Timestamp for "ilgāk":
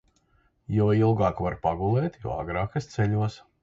1.01-1.43